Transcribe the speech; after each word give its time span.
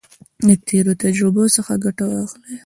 د 0.47 0.49
تیرو 0.67 0.93
تجربو 1.03 1.43
څخه 1.55 1.73
ګټه 1.83 2.05
واخلئ. 2.11 2.55